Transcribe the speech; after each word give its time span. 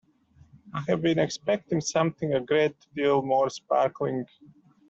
I 0.73 0.83
had 0.87 1.03
been 1.03 1.19
expecting 1.19 1.79
something 1.79 2.33
a 2.33 2.41
great 2.41 2.75
deal 2.95 3.21
more 3.21 3.51
sparkling. 3.51 4.25